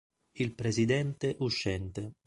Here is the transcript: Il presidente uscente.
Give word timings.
Il 0.39 0.55
presidente 0.55 1.35
uscente. 1.41 2.13